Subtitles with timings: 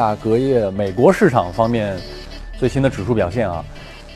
[0.00, 1.94] 大隔夜美国市场方面
[2.58, 3.62] 最新的指数表现啊。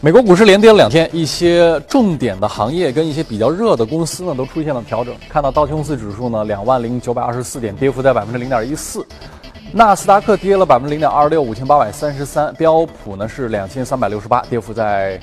[0.00, 5.14] 美国股市连跌了两天，一些重点的行业跟一些比较热的公司呢都出现了调整。
[5.28, 9.02] 看到道琼斯指数呢两万零九百二十四点，跌幅在百分之零点一四；
[9.74, 15.20] 纳斯达克跌了百分之零点二六，五千八百三十三；标普呢是两千三百六十八，跌幅在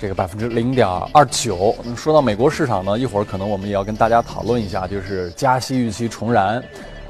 [0.00, 1.72] 这个百分之零点二九。
[1.96, 6.60] 说到美国市场呢，一会儿可能我们也要跟大家讨论一下，就是加息预期重燃。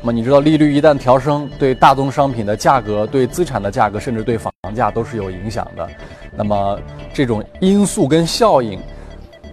[0.04, 5.88] 那么你知道，利率一旦调升，对大宗商品的价格、对资产的价格，甚至对房价都是有影响的。
[6.34, 6.76] 那么
[7.12, 8.80] 这种因素跟效应，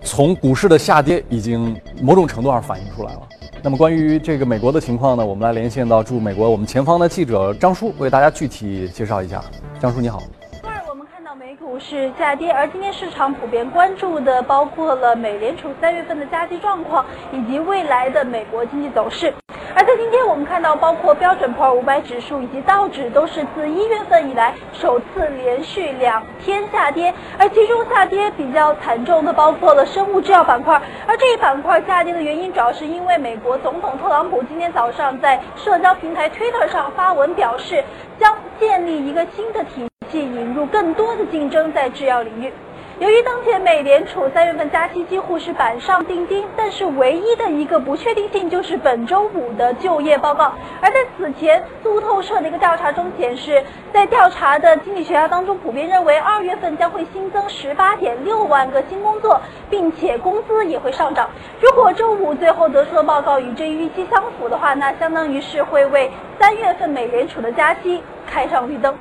[0.01, 3.21] 从股市的下跌已经某种程度上反映出来了。
[3.61, 9.39] 那么关于这个美国的情况呢，我们来连线到驻美国我们前方的记者张叔，为大家具体介绍一下。
[9.79, 10.23] 张叔你好。
[10.63, 19.31] 二，我们看到美股是下跌，而今天市场普遍关注的包括了美联储三月份的加息状况，以及未来的美国经济走势。
[19.79, 30.81] 而在今天，我们看到，包括标准普尔五百指数以及道指都是自一月份以来首次连续两天下跌，而其中下跌比较惨重的包括了生物制药板块。
[31.07, 37.81] 而这一板块下跌的原因，主要是因为美国总统特朗普今天早上在社交平台 Twitter 上发文表示，
[38.19, 42.51] 将建立一个新的体系，引入更多的竞争在制药领域。
[42.99, 50.51] 由于当前美联储三月份加息几乎是板上钉钉，但是唯一的一个不确定性就是本周五的就业报告。
[50.81, 59.39] 而在此前，路透社的一个调查中显示，在调查的经济学家当中，普遍认为二月份将会新增十八点六万个新工作，
[59.69, 61.29] 并且工资也会上涨。
[61.61, 68.93] 如果周五最后得出的报告与这一预期相符的话，那相当于是会为三月份美联储的加息开上绿灯。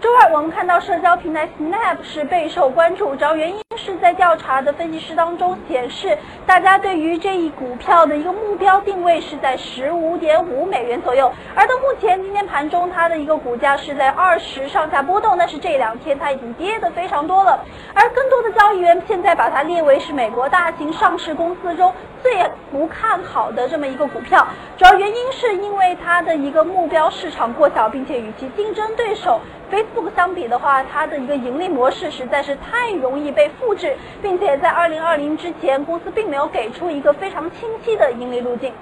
[0.00, 11.30] 周二，我们看到社交平台 Snap 是备受关注，主要原因是在调查的分析师当中显示，大家对于这一股票的一个目标定位是在十五点五美元左右。
[11.54, 17.62] 而到目前今天盘中，它的一个股价是在二十上下波动，但是这两天它已经跌得非常多了。
[17.92, 24.46] 而更多的交易员现在把它列为是美国大型上市公司中最不看好的这么一个股票，
[24.78, 29.38] 主要原因是因为它的一个目标市场过小，并且与其竞争对手。
[29.70, 38.72] Facebook 相比的话，它的一个盈利模式实在是太容易被复制，并且在二零二零之前，公司并没有给出一个非常清晰的盈利路径。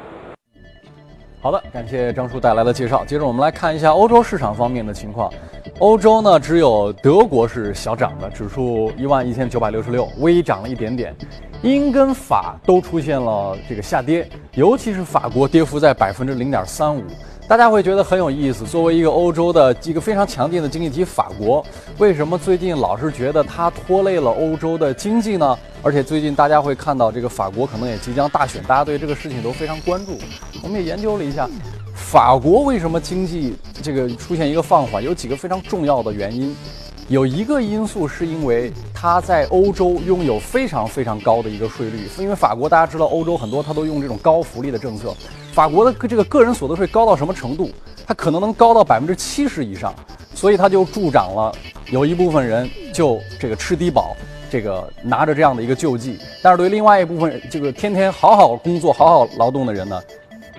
[1.43, 3.05] 好的，感谢张叔带来的介绍。
[3.05, 5.31] 接着我们来看一下欧洲市场方面的情况。
[5.79, 11.15] 欧洲呢，只有德国是小涨的，指数一万一千九百六十六，微涨了一点点。
[11.61, 17.03] 英跟法都出现了这个下跌，尤其是法国跌幅在百分之零点三五。
[17.49, 18.67] 大家会觉得很有意思。
[18.67, 21.65] 作为一个欧洲的一个非常强劲的经济体，法国
[21.97, 25.59] 为什么最近老是觉得它拖累了欧洲的经济呢？
[25.83, 30.19] 而且最近大家会看到，这个法国可能也即将大选，大家对这个事情都非常关注。
[30.63, 31.49] 我们也研究了一下，
[31.95, 36.55] 法国为什么经济这个出现一个放缓，有几个非常重要的原因。
[37.09, 45.15] 有一个因素是因为它在欧洲拥有非常非常高的一个税率，因为法国大家知道，欧洲很多它都用这种高福利的政策。
[45.55, 47.71] 法国的这个个人所得税高到什么程度？
[48.07, 49.95] 它可能能高到百分之七十以上，
[50.35, 51.51] 所以它就助长了
[51.91, 54.15] 有一部分人就这个吃低保，
[54.51, 56.19] 这个拿着这样的一个救济。
[56.43, 59.99] 但是对另外一部分这个天天好好工作、好好劳动的人呢？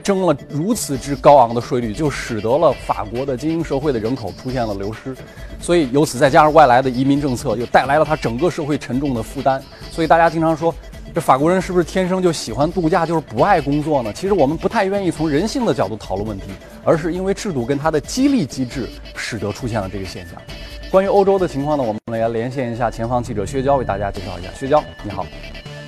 [0.09, 5.16] 征了如此之高昂的税率，就使得了法国的精英社会的人口出现了流失，
[5.62, 9.62] 所以由此再加上外来的移民政策，又带来了他整个社会沉重的负担。
[9.92, 10.74] 所以大家经常说，
[11.14, 14.12] 这法国人是不是天生就喜欢度假，就是不爱工作呢？
[14.12, 16.46] 其实我们不太愿意从人性的角度讨论问题，
[16.84, 20.42] 而是因为制度跟它的激励机制，使得出现了这个现象。
[20.90, 24.50] 关于欧洲的情况呢，我们来连线一下前方记者薛娇，为大家介绍一下。
[24.58, 25.24] 薛娇，你好。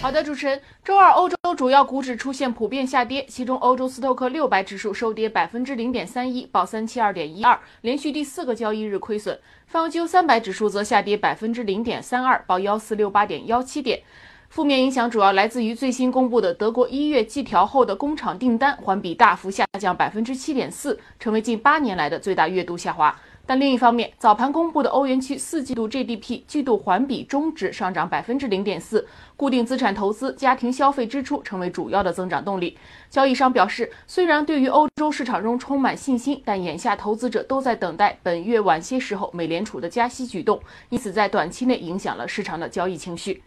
[0.01, 9.35] 好的，主持人，周二欧洲主要股指出现普遍下跌，其中欧洲斯托克六百指数收跌百分之零点三一，报三七二点一二，连续第四个交易日亏损；
[9.67, 14.01] 泛欧三百指数则下跌百分之零点三二，报幺四六八点幺七点。
[14.49, 23.15] 负面影响主要来自于最新公布的德国一月季调后的工厂订单环比大幅下降百分之七点四，成为近八年来的最大月度下滑。
[23.51, 29.05] 但另一方面，早盘公布的欧元区四季度 GDP 季度环比中值上涨百分之零点四，
[29.35, 32.77] 固定资产投资、家庭消费支出成为主要的增长动力。
[33.09, 40.57] 交易商表示，虽然对于欧洲市场中充满信心，但眼下投资者都在等待本月晚些时候美联储的加息举动，
[40.87, 43.43] 因此在短期内影响了市场的交易情绪。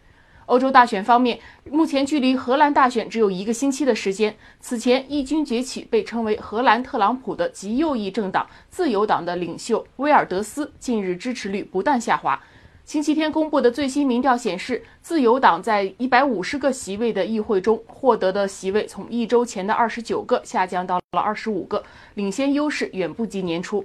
[0.47, 1.39] 欧洲大选方面，
[1.71, 4.37] 目前距离荷兰大选只有一个星期的时间。
[4.61, 12.39] 此前，异军崛起被称为荷兰特朗普的极右翼政党自由党的领袖威尔德斯，近日支持率不断下滑。
[12.85, 21.83] 星期天公布的最新民调显示，自由党在一百五十个席位的议会中获得的席位，从一周前的二十九个下降到了二十五个，
[22.13, 23.83] 领先优势远不及年初。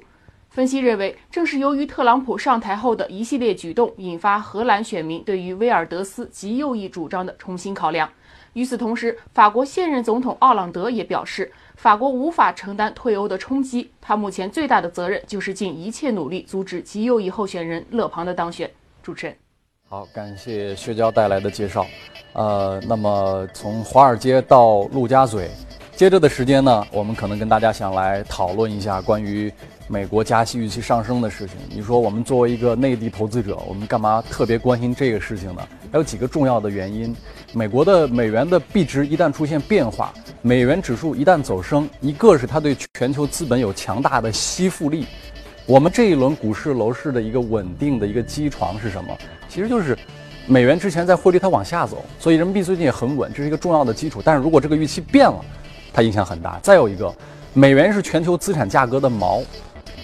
[0.50, 8.10] 分析认为，正是由于特朗普上台后的一系列举动，引发荷兰选民对于威尔德斯极右翼主张的重新考量。
[8.54, 18.70] 与此同时，法国现任总统奥朗德也表示，法国无法承担退欧的冲击，他目前最大的责任就是尽一切努力阻止极右翼候选人勒庞的当选。
[19.04, 19.36] 主持人，
[19.88, 21.86] 好，感谢薛娇带来的介绍。
[22.34, 25.52] 呃，那么从华尔街到陆家嘴，
[25.96, 29.54] 接着的时间呢，我们可能跟大家想来讨论一下关于
[29.92, 31.56] 美国加息预期上升的事情。
[31.68, 35.68] 你说我们作为一个内地投资者，我们干嘛特别关心这个事情呢？
[35.92, 37.16] 还有几个重要的原因：
[37.54, 40.14] 美国的美元的币值一旦出现变化，
[40.44, 45.08] 美元指数一旦走升，一个是它对全球资本有强大的吸附力。
[45.66, 49.18] 我们这一轮股市楼市的一个稳定的一个基床是什么？
[49.50, 49.98] 其实就是。
[50.48, 54.20] 美元之前在汇率它往下走，所以人民币最近也很稳，这是一个重要的基础。
[54.26, 55.40] 但是如果这个预期变了，
[55.94, 56.58] 它影响很大。
[56.64, 57.14] 再有一个，
[57.54, 59.44] 美元是全球资产价格的锚，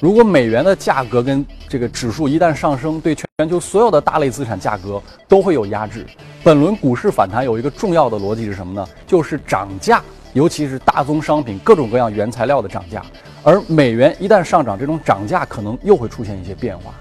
[0.02, 6.06] 如果美元的价格跟这个指数一旦上升，对全球所有的大类资产价格都会有压制。
[6.44, 8.88] 本轮股市反弹有一个重要的逻辑是什么呢？
[9.08, 10.02] 就是涨价，
[10.34, 13.02] 尤其是大宗商品、各种各样原材料的涨价。
[13.42, 16.94] 而美元一旦上涨，这种涨价可能又会出现一些变化。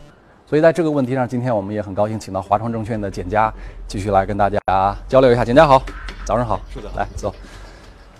[0.46, 3.52] 所以在这个问题上，今天我们也很高兴请到华创证券的简佳
[3.88, 4.58] 继续来跟大家
[5.08, 5.44] 交流一下。
[5.44, 5.82] 简佳好，
[6.24, 6.60] 早上好。
[6.72, 7.34] 是的，来走。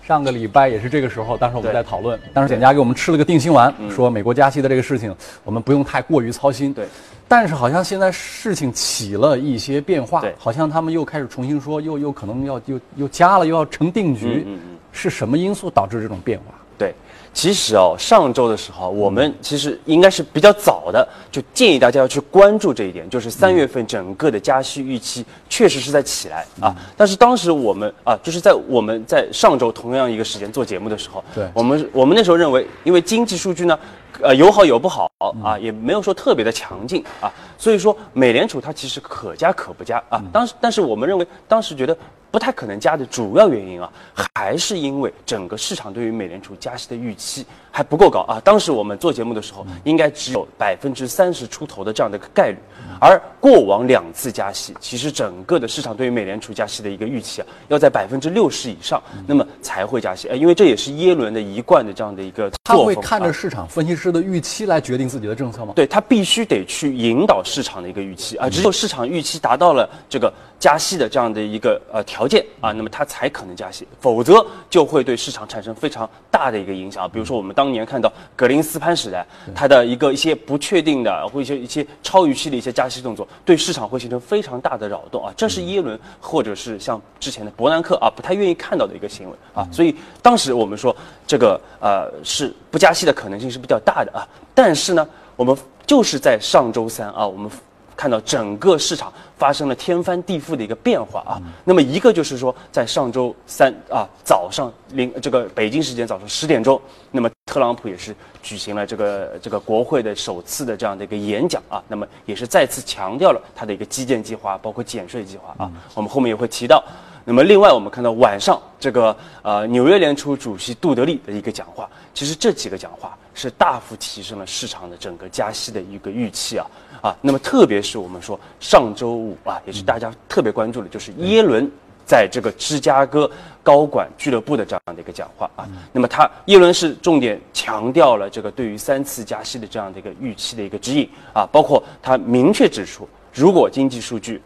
[0.07, 5.15] 上个礼拜也是这个时候，当时我们在讨论，当时简家给我们吃了个定心丸，说美国加息的这个事情，
[5.45, 6.75] 我们不用太过于操心。
[6.75, 6.87] 对。
[7.27, 14.45] 但是好像现在事情起了一些变化，好像他们又开始重新说，又又可能要又又加了，又要成定局。
[14.47, 14.77] 嗯嗯。
[14.93, 16.55] 是什么因素导致这种变化？
[16.77, 16.95] 对。
[17.35, 26.75] 其实哦，上周的时候，我们其实应该是比较早的，就建议大家要去关注这一点，就是三月份整个的加息预期确实是在起来啊。
[26.97, 33.77] 但是当时我们啊，就是在我们在上周同样一个时间做节目的时候，对，我们我们那时候认为，因为经济数据呢，
[34.23, 35.11] 呃，有好有不好
[35.43, 40.23] 啊，也没有说特别的强劲啊，所以说美联储它其实可加可不加啊。
[40.33, 41.97] 当时，但是我们认为当时觉得。
[42.35, 43.89] 不太可能加的主要原因啊，
[44.35, 48.41] 还是因为整个市场对于美联储加息的预期还不够高啊。
[48.41, 52.59] 当时我们做节目的时候，应该只有百分之三十出头的这样的一个概率，
[53.01, 60.29] 而过往两次加息，其实整个的市场对于美联储加息的一个预期啊，要在百分之六十以上，那么才会加息。
[60.29, 65.73] 哎，因为这也是耶伦的一贯的这样的一个他会看着市场分析师的预期来决定自己的政策吗？
[65.77, 70.33] 对他必须得去引导市场的一个预期啊，只有市场预期达到了这个。
[70.57, 77.11] 加息的这样的一个呃条件啊，那么他才可能加息，否则就会对市场产生非常大的一个影响。
[77.11, 85.33] 比如说我们当年看到格林斯潘时代，它的一个一些不确定的或一些一些超预期的一些加息动作，对市场会形成非常大的扰动啊。
[85.37, 89.67] 这是耶伦或者是像之前的伯南克啊不太愿意看到的一个行为啊。
[89.73, 90.95] 所以当时我们说
[91.27, 94.27] 这个呃是不加息的可能性是比较大的啊。
[94.55, 95.07] 但是呢，
[95.37, 95.57] 我们
[95.87, 97.51] 就是在上周三啊，我们。
[97.97, 106.81] 看到整个市场发生了天翻地覆的一个变化啊，那么一个就是说，在上周三啊早上零这个北京时间早上十点钟，
[107.11, 116.83] 那么特朗普也是举行了这个这个国会的首次的这样的一个演讲啊，那么也是再次强调了他的一个基建计划，包括减税计划啊，我们后面也会提到。
[117.27, 126.67] 那么另外我们看到晚上这个呃纽约联储主席杜德利的一个讲话，其实这几个讲话是大幅提升了市场的整个加息的一个预期啊。
[127.05, 131.71] 啊，那么特别是我们说上周五啊，也是大家特别关注的，就是耶伦
[132.07, 133.31] 在这个芝加哥
[133.63, 135.69] 高管俱乐部的这样的一个讲话啊。
[135.93, 144.41] 那么他耶伦是重点强调了这个对于三次加息的这样的一个预期的一个指引啊，包括他明确指出，如果经济数据、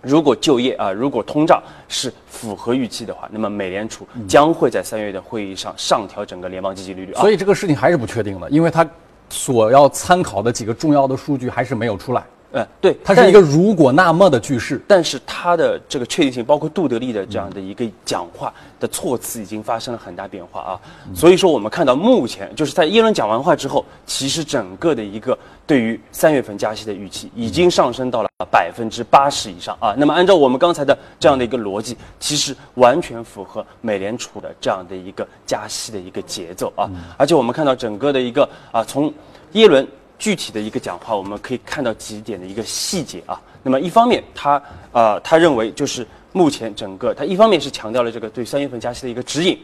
[0.00, 7.20] 如果就业啊、如果通胀是符合预期的话，那么美联储将会在三月的会议上上调整个联邦基金利率啊。
[7.20, 8.88] 所以这个事情还是不确定的，因为它。
[9.34, 12.24] 所要参考的几个重要的数据还是没有出来。
[12.54, 20.80] 呃，对，它是一个如果那么的句式，但是它的这个确定性，包括杜德利的这样的一个讲话的措辞，已经发生了很大变化啊。
[21.12, 29.92] 所以说，我们看到目前就是在耶伦讲完话之后，其实整个的一个对于三月份加息的预期已经上升到了百分之八十以上啊。
[29.98, 36.88] 那么按照我们刚才的这样的一个逻辑，其实完全符合美联储的这样的一个加息的一个节奏啊。
[37.16, 39.12] 而且我们看到整个的一个啊，从
[39.54, 39.84] 耶伦。
[40.18, 43.40] 具体的一个讲话，我们可以看到几点的一个细节啊。
[43.62, 49.58] 那么一方面，他啊，他认为就是目前整个，他一方面是强调了这个对三月份加息的一个指引。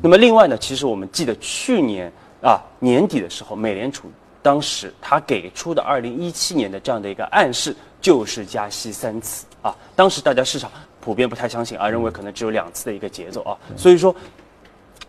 [0.00, 2.10] 那么另外呢，其实我们记得去年
[2.42, 9.76] 啊年底的时候，美联储当时他给出的二零一七年的这样的一个暗示，就是加息三次啊。
[9.94, 13.56] 当时大家市场普遍不太相信啊，认为可能只有两次的一个节奏啊。
[13.76, 14.14] 所以说，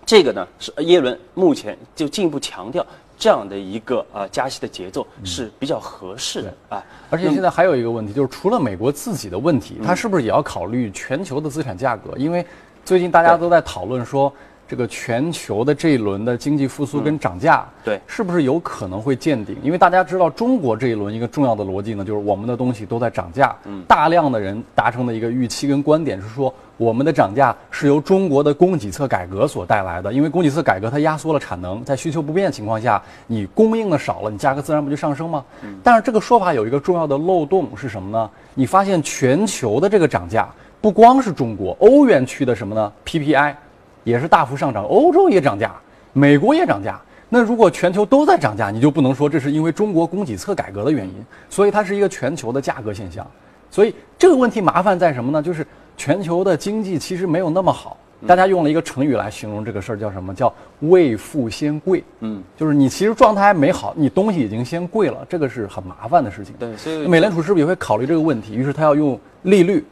[0.06, 2.86] 这个呢是耶伦目前就进一步强调。
[3.24, 6.84] 这样的一个呃加息的节奏是比较合适的啊。
[7.10, 12.12] 而且现在还有一个问题，就是除了美国自己的问题，嗯它是不是也要考虑全球的资产价格？
[12.18, 12.46] 因为
[12.84, 14.30] 最近大家都在讨论说，
[14.68, 19.56] 这个全球的这一轮的经济复苏跟涨价，对是不是有可能会见顶？
[19.62, 23.56] 因为大家知道，中国这一轮一个重要的逻辑呢，就是我们的东西都在涨价，
[23.88, 35.44] 大量的人达成的一个预期跟观点是说，我们的涨价是由中国的供给侧改革所带来的，因为供给侧改革它压缩了产能，在需求不变的情况下，你供应的少了，你价格自然不就上升吗？
[35.84, 38.30] 但是这个说法有一个重要的漏洞是什么呢？
[38.56, 40.48] 你发现全球的这个涨价
[40.82, 43.56] 不光是中国，欧元区的什么呢？PPI
[44.04, 45.74] 也是大幅上涨，欧洲也涨价，
[46.14, 47.00] 美国也涨价。
[47.30, 51.14] 那如果全球都在涨价，你就不能说这是因为中国供给侧改革的原因，
[51.50, 53.26] 所以它是一个全球的价格现象。
[53.72, 55.42] 所以这个问题麻烦在什么呢？
[55.42, 55.66] 就是
[55.98, 57.98] 全球的经济其实没有那么好。
[58.26, 60.34] 大家用了一个成语来形容这个事儿，叫什么？
[60.34, 62.02] 叫未富先贵。
[62.22, 66.56] 嗯，就是你其实状态还没好，你东西已经先贵了，这个是很麻烦的事情。
[66.58, 68.56] 对所以美联储是不是也会考虑这个问题？
[68.56, 69.84] 于是他要用利率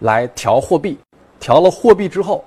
[0.00, 0.98] 来调货币，
[1.38, 2.44] 调了货币之后，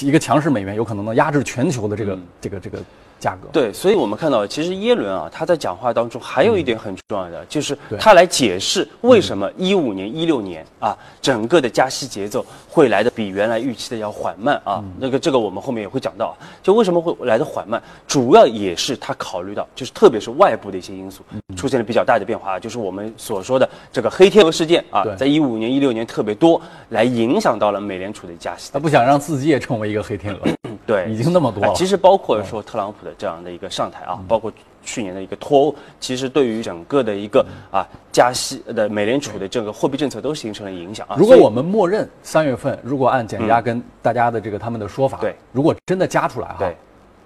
[0.00, 2.22] 一个强势美元有可能能压制全球的这个、嗯。
[2.40, 2.78] 这个这个
[3.18, 3.48] 价格。
[3.52, 14.82] 对，所以我们看到，其实耶伦啊，他在讲话当中还有一点很重要的，就是他来解释为什么一五年、一六年啊，整个的加息节奏会来的比原来预期的要缓慢啊。
[14.82, 28.78] 嗯那个这个我们后面也会讲到，就为什么会来的缓慢，主要也是他考虑到，就是特别是外部的一些因素嗯出现了比较大的变化，就是我们所说的这个黑天鹅事件啊，在一五年、一六年特别多，来影响到了美联储的加息他。
[28.78, 30.40] 不想让自己也成为一个黑天鹅，
[30.86, 31.70] 对，已经那么多了。
[31.70, 41.16] 哎其实包括说特朗普的这样的一个上台啊，包括去年的一个脱欧，其实对于整个的一个啊加息的美联储的这个货币政策都形成了影响啊。
[41.18, 46.76] 如果我们默认三月份，如果按减压跟大家的这个他们的说法，对如果真的加出来哈，对，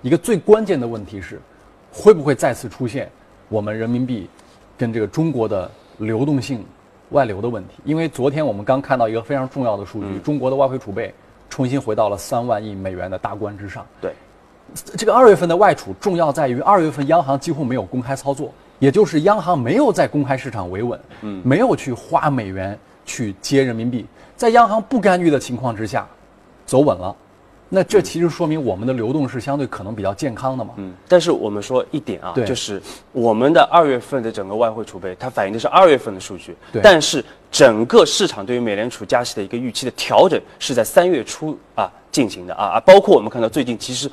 [0.03, 1.41] 一个最关键的问题是，
[1.93, 3.11] 会不会再次出现
[3.49, 4.29] 我们人民币
[4.79, 6.65] 跟这个中国的流动性
[7.11, 7.75] 外流的问题？
[7.85, 11.13] 因为昨天我们刚看到一个非常重要的数据，中国的外汇储备
[11.51, 13.85] 重新回到了三万亿美元的大关之上。
[14.01, 14.15] 对
[14.97, 26.07] 这个二月份的外储重要在于二月份央行几乎没有公开操作，也就是央行没有在公开市场维稳，嗯，没有去花美元去接人民币，在央行不干预的情况之下，
[26.67, 27.15] 走稳了。
[27.73, 30.75] 那这其实说明我们的流动是相对可能比较健康的嘛。
[30.77, 44.11] 嗯，但是我们说一点啊对，就是我们的二月份的整个外汇储备，它反映的是二月份的数据，对但是整个市场对于美联储加息的一个预期的调整是在三月初啊进行的啊啊，包括我们看到最近其实，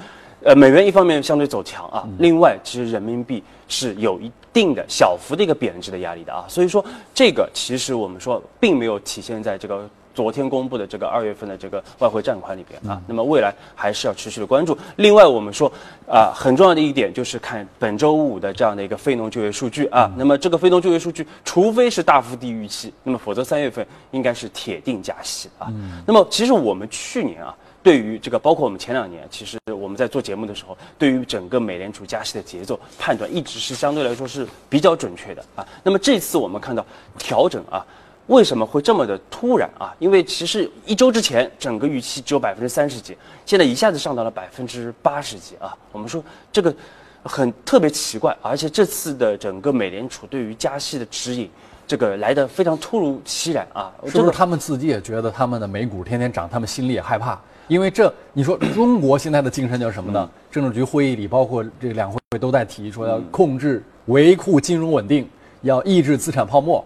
[0.48, 9.88] 呃，美元一方面相对走强啊，另外其实人民币是有一定的小幅的一个贬值的压力的啊，所以说这个其实我们说并没有体现在这个。
[10.16, 14.76] 昨天公布的这个二月份的这个外汇占款里边啊，那么未来还是要持续的关注。
[14.96, 15.72] 另外，我们说
[16.10, 20.12] 啊，很重要的一点就是看本周五的这样的一个非农就业数据啊。
[20.18, 25.72] 那么这个非农就业数据，除非是大幅低于预期，那么否则三月份应该是铁定加息啊。
[26.04, 27.56] 那么其实我们去年啊。
[27.84, 35.66] 对于这个，包括我们前两年，其实我们在做节目的时候，对于整个美联储加息的节奏判断，一直是相对来说是比较准确的啊。
[35.82, 36.86] 那么这次我们看到
[37.18, 37.86] 调整啊，
[38.26, 39.96] 为什么会这么的突然啊？
[39.98, 45.74] 因为其实一周之前整个预期只有百分之三十几，现在一下子上到了百分之八十几啊。
[45.94, 46.76] 我们说这个
[47.24, 51.50] 很特别奇怪，而且这次的整个美联储对于加息的指引，
[51.88, 53.90] 这个来的非常突如其来啊。
[54.06, 57.40] 是是他们自己也觉得他们的美股天天涨，他们心里也害怕？
[57.68, 60.30] 因为这，你说中国现在的精神叫什么呢？
[60.50, 65.28] 政治局会议里，包括这个两会都在提说要控制、维护金融稳定，
[65.62, 66.84] 要抑制资产泡沫。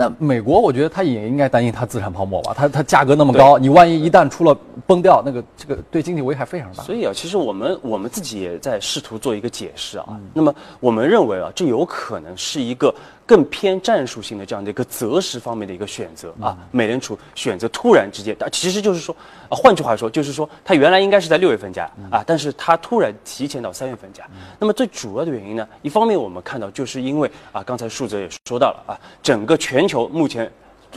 [0.00, 2.52] 那美国，我觉得他也应该担心它资产泡沫吧？
[2.54, 4.56] 它它价格那么高，你万一一旦出了
[4.86, 6.84] 崩掉，那个这个对经济危害非常大。
[6.84, 10.06] 所以啊，其实我们我们自己也在试图做一个解释啊。
[10.32, 12.94] 那么我们认为啊，这有可能是一个
[13.28, 16.56] 更偏战术性的这样的一个择时方面的一个选择啊。
[16.70, 19.14] 美联储选择突然之间，啊，其实就是说
[19.48, 24.26] 啊，换句话说，就是说它原来应该是在六月份加啊，但是它突然提前到三月份加。
[24.58, 30.50] 那么最主要的原因呢，一方面我们看到就是因为啊，刚才树泽也说到了啊，整个全球目前。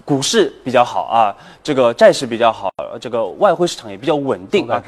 [0.05, 4.81] 股市比较好啊，这个债市比较好，这个外汇市场也比较稳定啊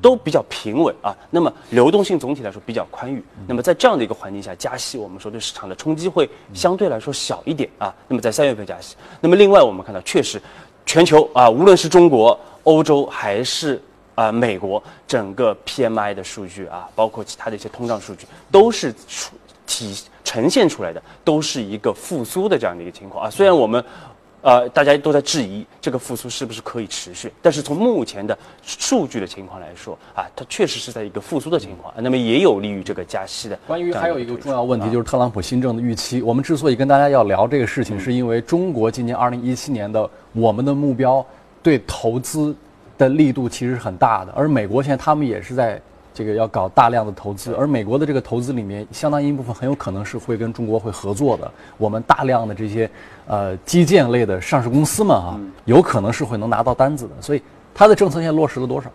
[0.00, 1.16] 都，比较平稳啊。
[1.30, 3.22] 那么流动性总体来说比较宽裕。
[3.46, 7.94] 那么在这样的一个环境下加息，我们说对市场的冲击会相对来说小一点啊。
[8.08, 10.40] 那么在三月份加息，那么另外我们看到确实，
[10.86, 13.82] 全球啊，无论是中国、欧洲还是
[14.14, 19.34] 啊、美国，整个 PMI 的数据啊，包括其他的一些通胀数据，都是出
[19.66, 23.30] 体呈现出来的都是一个复苏的这样的一个情况啊。
[23.30, 23.82] 虽然我们
[24.42, 27.32] 呃，大家都在质疑这个复苏是不是可以持续。
[27.40, 33.56] 但是从目前的数据的情况来说，啊，它确实是在一个复苏的情况，那么也有利于这个加息的。
[33.66, 36.20] 关于还有一个重要问题就是特朗普新政的预期。
[36.20, 41.24] 我们之所以跟大家要聊这个事情，是因为中国今年二零一七年的我们的目标
[41.62, 42.54] 对投资
[42.98, 45.80] 的力度其实是很大的，而美国现在他们也是在。
[46.14, 51.50] 这个要搞大量的投资，而美国的这个投资里面，相当一部分很有可能是会跟中国会合作的。
[51.78, 52.90] 我们大量的这些，
[53.26, 57.14] 呃，基建类的上市公司们啊，有可能是会能拿到单子的。
[57.20, 57.42] 所以，
[57.74, 58.90] 它的政策现在落实了多少？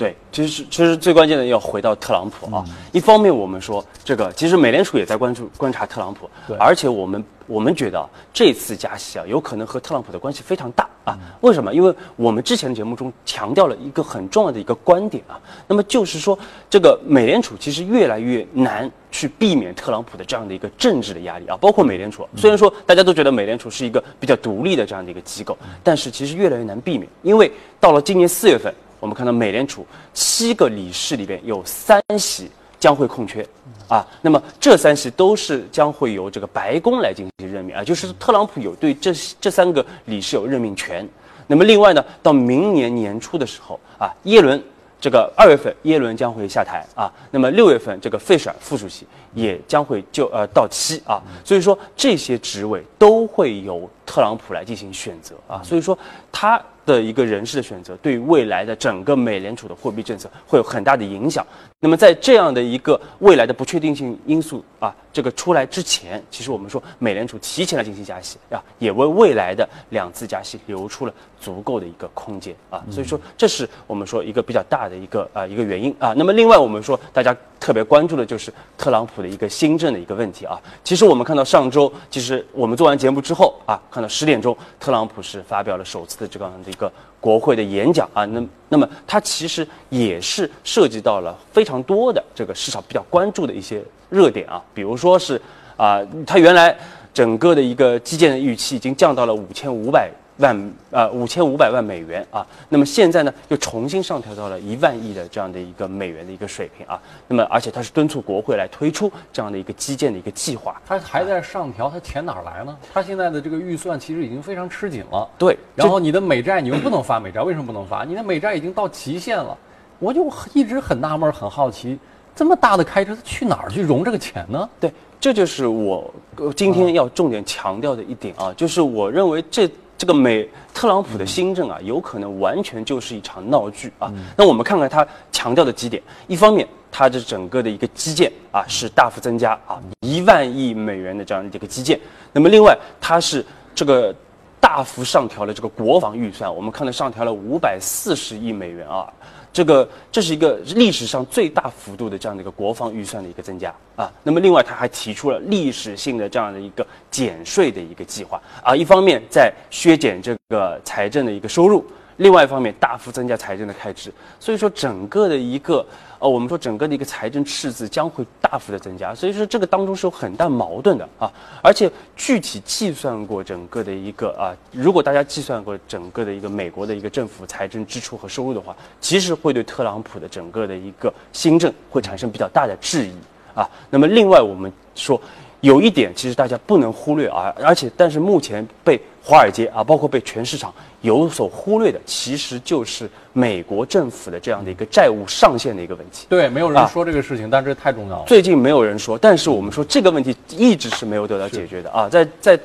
[0.00, 2.64] 对，其实其实最关键的要回到特朗普啊。
[2.90, 6.26] 一方面，我们说这个，其实美联储也在关注观察特朗普，
[6.58, 11.18] 而且我们我们觉得这次加息啊，有可能和特朗普的关系非常大啊。
[11.42, 11.74] 为什么？
[11.74, 16.38] 因为我们之前的节目中强调了一个很重要的一个观点啊，那么就是说，
[16.70, 21.58] 这个美联储其实越来越难去避免特朗普的这样的一个政治的压力啊。
[21.60, 28.72] 包括美联储，虽然说大家都觉得美联储是一个比较独立的这样的一个机构，但是其实越来越难避免，因为到了今年四月份。
[29.00, 33.44] 我们看到美联储七个理事里边有三席将会空缺，
[33.88, 41.08] 啊，那么这三席都是将会由这个白宫来进行任命啊，就是特朗普有对这这三个理事有任命权。
[41.46, 44.62] 那么另外呢，到明年年初的时候啊，耶伦
[45.00, 55.98] 这个二月份耶伦将会下台啊，那么六月份这个费舍尔副主席也将会就呃到期啊，所以说这些职位都会由特朗普来进行选择啊，所以说
[56.30, 56.60] 他。
[56.94, 61.46] 的一个人士的选择，对于未来的整个美联储的货币政策会有很大的影响。
[61.82, 72.84] 那么，在这样的一个未来的不确定性因素啊，这个出来之前，其实我们说美联储提前来进行加息啊，也为未来的两次加息留出了足够的一个空间啊。
[72.90, 76.12] 所以说，这是我们说一个比较大的一个啊一个原因啊。
[76.14, 80.60] 那么，另外我们说大家特别关注的就是特朗普的一个新政的一个问题啊。
[80.84, 86.90] 其实我们看到上周，其实我们做完节目之后啊，看到十点钟，特朗普是发表了首次的这样的一个。
[87.22, 95.38] 国会的演讲啊，那那么它其实也是涉及到了非常多的这个市场比较关注的一些热点啊，比如说是
[95.76, 96.74] 啊，它原来
[97.12, 100.10] 整个的一个基建的预期已经降到了五千五百。
[100.40, 112.76] 万呃五千五百万美元啊，那么现在呢又重新上调到了一万亿的这样的一个美元的一个水平啊，那么而且它是敦促国会来推出这样的一个基建的一个计划，它还在上调，它钱哪儿来呢？
[112.92, 115.28] 它现在的这个预算其实已经非常吃紧了。
[115.38, 118.04] 对，然后你的美债你又不能发美债，为什么不能发？
[118.04, 119.56] 你的美债已经到期限了，
[119.98, 121.98] 我就一直很纳闷，很好奇，
[122.34, 124.68] 这么大的开支，它去哪儿去融这个钱呢？
[124.80, 126.12] 对，这就是我
[126.56, 129.70] 今天要重点强调的一点啊，就是我认为这。
[130.00, 134.10] 这个美特朗普的新政啊，有可能完全就是一场闹剧啊。
[134.34, 142.00] 那我们看看他强调的几点：一方面，他的整个的一个基建啊是大幅增加啊，一万亿美元的这样的一个基建。
[142.32, 144.14] 那么另外，他是这个
[144.58, 149.06] 大幅上调了这个国防预算，我们看到上调了五百四十亿美元啊。
[149.52, 154.10] 这个这是一个历史上最大幅度的这样的一个国防预算的一个增加啊。
[154.22, 158.74] 那么另外他还提出了历史性的这样的一个减税的一个计划啊。
[158.74, 161.84] 一方面在削减这个财政的一个收入。
[162.18, 165.82] 另外一方面，大幅增加财政的开支，所以说整个的一个，
[166.20, 171.32] 呃，我们说整个的一个财政赤字将会大幅的增加，所以说这个当中是有很大矛盾的啊。
[171.62, 183.14] 而且具体计算过整个的一个啊，如果大家计算过整个的一个美国的一个政府财政支出和收入的话，其实会对特朗普的整个的一个新政会产生比较大的质疑
[183.54, 183.68] 啊。
[183.90, 185.20] 那么另外我们说。
[185.60, 196.26] 有一点，其实大家不能忽略啊，而且，但是目前被华尔街啊，包括被全市场有所忽略的，其实就是美国政府的这样的一个债务上限的一个问题。
[196.30, 198.24] 对，没有人说这个事情，但这太重要了。
[198.26, 202.08] 最近没有人说，但是我们说这个问题一直是没有得到解决的啊。
[202.08, 202.58] 在在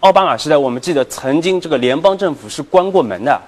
[0.00, 3.40] 奥巴马时代，我们记得曾经这个联邦政府是关过门的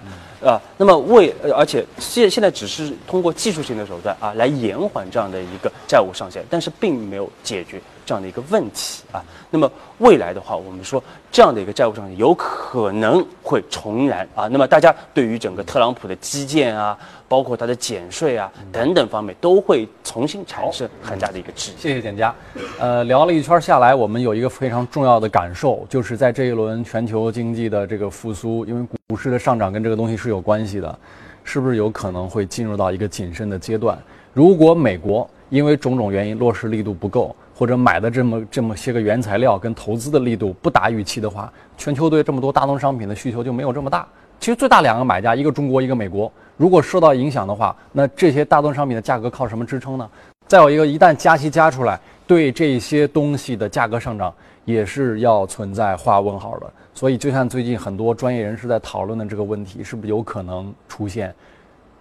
[0.45, 0.61] 啊。
[0.77, 7.81] 那么为而且现现在只是通过技术性的手段啊来延缓这样的一个债务上限，但是并没有解决。
[8.05, 9.21] 这样的一个问题啊，
[9.51, 9.69] 那么
[9.99, 14.47] 未来的话，我们说这样的一个债务上限有可能会重燃啊。
[14.47, 16.97] 那么大家对于整个特朗普的基建啊，
[17.27, 21.75] 包括他的减税啊等等方面，都会重新产生很大的一个质疑。
[21.81, 22.33] 谢谢简佳。
[22.79, 30.99] 呃，聊了一圈下来，我们有一个非常重要的感受，就是在这一轮全球经济的这个复苏，因为股股市的上涨跟这个东西是有关系的，
[31.45, 33.97] 是不是有可能会进入到一个谨慎的阶段？
[34.33, 44.05] 如果美国因为种种原因落实力度不够，或者买的这么这么些个原材料跟投资的力度不达预期的话，全球对这么多大宗商品的需求就没有这么大。
[44.41, 46.31] 其实最大两个买家，一个中国，一个美国。
[46.57, 50.11] 如果受到影响的话，那这些大宗商品的价格靠什么支撑呢？
[50.49, 56.67] 再有一个，一旦加息加出来，对这些东西的价格上涨也是要存在画问号的。
[56.97, 61.35] 所以，就像最近很多专业人士在讨论的这个问题，是不是有可能出现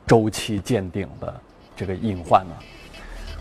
[0.08, 1.34] 周期见顶的
[1.76, 2.56] 这个隐患呢？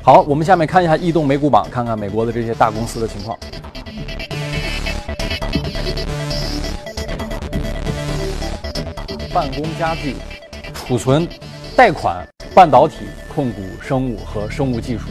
[0.03, 3.39] 好，我们下面看一下异动美股榜，看看美国的这些大公司的情况。
[9.33, 10.17] 办公家具、
[10.75, 11.25] 储存、
[11.77, 15.11] 贷款、半导体、控股、生物和生物技术。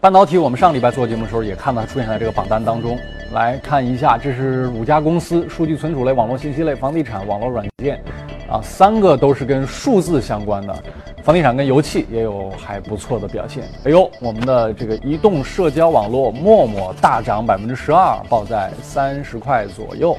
[0.00, 2.98] 半导体，我们上礼拜做节目的时候也看到它出现在这个榜单当中。
[3.32, 8.02] 来看一下，这是五家公司：数据存储类、网络信息类、房地产、网络软件，
[8.50, 10.74] 啊，三个都是跟数字相关的。
[11.22, 13.62] 房地产跟油气也有还不错的表现。
[13.84, 20.16] 哎呦，我们的这个移动社交网络陌陌大涨百分之十二，报在三十块左右。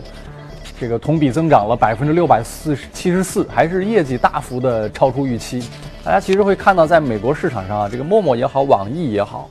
[0.79, 5.61] 这个同比增长了百分之六百四十七十四，还是业绩大幅的超出预期。
[6.03, 9.49] 大家其实会看到，在美国市场上啊，这个陌陌也好，网易也好，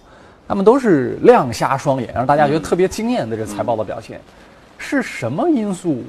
[0.50, 4.20] 他们都是亮瞎双眼，让大家觉得特别惊艳的这财报的表现。
[4.78, 6.02] 是什么因素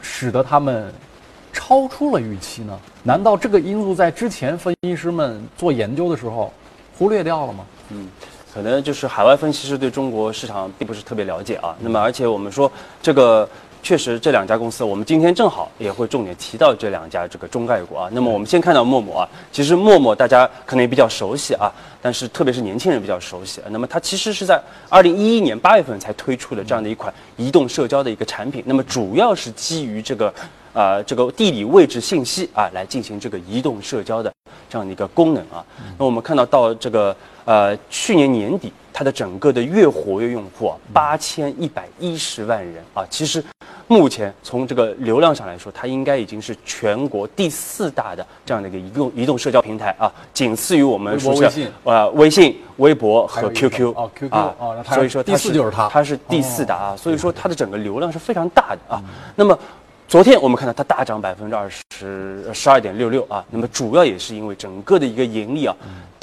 [0.00, 0.90] 使得他们
[1.52, 2.80] 超出了预期呢？
[3.02, 6.50] 难道这个因素在之前分析师们做研究的时候
[6.96, 7.66] 忽略掉了吗？
[7.90, 8.08] 嗯，
[8.54, 11.76] 可能就是海外分析师对中国市场并不是特别了解啊。
[11.78, 13.46] 那么，而且我们说这个。
[13.86, 18.08] 确实，这两家公司，我们今天正好也会重点提到这两家这个中概股啊。
[18.10, 21.72] 那么我们先看到陌陌啊，其实陌陌大家可能也比较熟悉啊，
[22.02, 23.60] 但是特别是年轻人比较熟悉。
[23.70, 28.60] 那么它其实是在二零一一年八月份才推出的这样的一款移动社交的一个产品。
[28.66, 30.34] 那么主要是基于这个
[30.72, 34.32] 呃这个地理位置信息啊来进行这个移动社交的
[34.68, 35.64] 这样的一个功能啊。
[35.96, 43.44] 那我们看到到这个呃去年年底，它的整个的月活跃用户啊八千一百一十万人啊，其实。
[43.88, 51.52] 目前从这个流量上来说，它应该已经是全国第四大的这样的一个移动移动社交平台啊，仅次于我们说的
[51.84, 59.00] 呃微信、微博和 QQ 哦 QQ 啊，所以说第四就是它，它是第四大啊，所以说它的整个流量是非常大的啊。
[59.36, 59.56] 那么
[60.08, 65.76] 昨天我们看到它大涨百分之二十十二点六六啊，那么主要也是因为整个的一个盈利啊。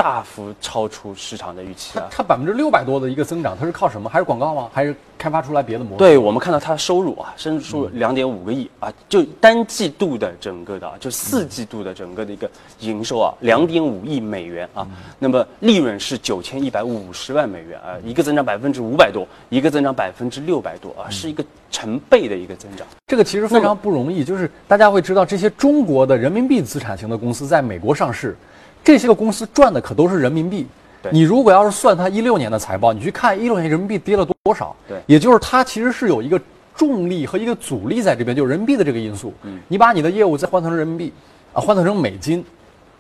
[0.04, 2.10] 大幅超出市场的预期啊！
[2.12, 4.10] 它百分之六百多的一个增长，它是靠什么？
[4.10, 4.68] 还是广告吗？
[4.74, 5.98] 还是开发出来别的模式？
[5.98, 14.86] 对我们看到它的收入啊，收入两点五个亿啊，就单季度的整个的，就四季度的整个的一个营收啊，两点五亿美元啊。
[15.20, 22.86] 那么利润是九千一百五十万美元啊，一个增长百分之五百多，一个增长百分之六百多啊，是一个成倍的一个增长。
[23.08, 28.36] 这个其实非常不容易，就是大家会知道，这些中国的人民币资产型的公司在美国上市。
[28.84, 30.68] 这些个公司赚的可都是人民币，
[31.12, 36.40] 你如果要是算它一六年的财报，你去看一六年人民币跌了多少，对，也就是它其实是有一个
[36.76, 39.34] 重力和一个阻力在这边，就是人民币的这个因素。
[39.44, 41.14] 嗯，你把你的业务再换成人民币，
[41.54, 42.44] 啊，换算成美金。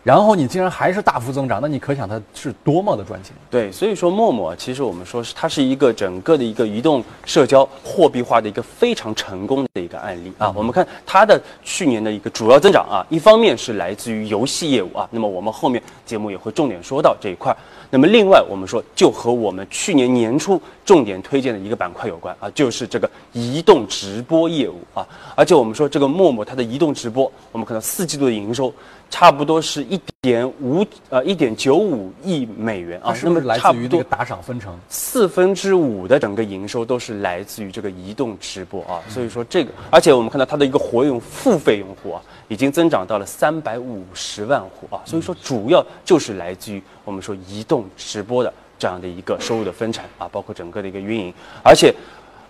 [0.04, 3.34] 然后你竟然还是大幅增长，那你可想它是多么的赚钱？
[3.50, 10.54] 对，所以说陌陌其实我们说是它是一个整个的一个移动社交货币化的一个非常成功的一个案例啊。
[10.56, 17.56] 我们看它的去年的一个主要增长啊，一方面是来自于游戏业务啊，那么我们后面节目也会重点说到这一块。
[17.94, 25.08] 那么另外我们说就和我们去年年初重点推荐的一个板块有关啊，就是这个移动直播业务啊。
[25.36, 28.74] 而且我们说这个陌陌它的移动直播，我们可能四季度的营收。
[29.12, 51.94] 差不多是一点五呃一点九五亿美元啊，那么来自于这个打赏分成，四分之五的整个营收都是来自于这个移动直播啊，所以说这个，而且我们看到它的一个活用付费用户啊，已经增长到了三百五十万户啊，所以说主要就是来自于我们说移动直播的这样的一个收入的分成啊，包括整个的一个运营，而且，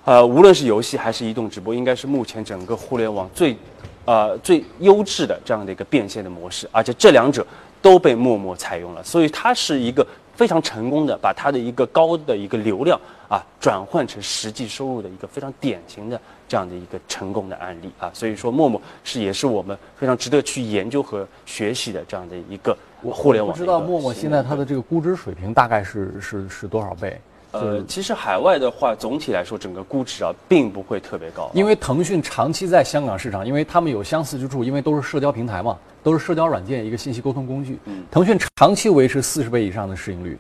[0.06, 3.58] 呃，无论是游戏还是移动直播，应该是目前整个互联网最。
[4.06, 7.46] 呃，最优质的这样的一个变现的模式，而且这两者
[7.82, 23.56] 都被陌陌采用了，所以它是一个非常成功的把它的一个高的一个流量啊转换成实际收入的一个非常典型的这样的一个成功的案例啊，所以说陌陌是也是我们非常值得去研究和学习的这样的一个互联网。
[23.56, 27.20] 不知道陌陌现在它的这个估值水平大概是是是多少倍？
[27.54, 31.52] 呃，其实海外的话，总体来说，整个估值啊，并不会特别高。
[31.54, 37.78] 因为腾讯长期在香港市场，因为他们有相似之处，因为都是社交平台嘛，都是社交软件一个信息沟通工具。
[37.86, 40.36] 嗯，腾讯长期维持四十倍以上的市盈率，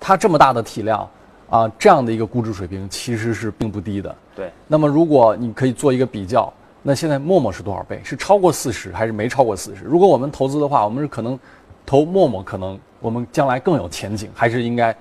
[0.00, 1.08] 它这么大的体量
[1.48, 4.12] 啊，这样的一个估值水平其实是并不低的。
[4.34, 4.50] 对。
[4.66, 8.00] 那么如果你可以做一个比较，那现在陌陌是多少倍？
[8.02, 9.84] 是超过四十还是没超过四十？
[9.84, 11.38] 如果我们投资的话，我们是可能
[11.86, 14.92] 投陌陌，可能我们将来更有前景，还是应该？